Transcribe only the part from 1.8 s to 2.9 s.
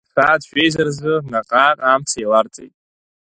амца еиларҵеит.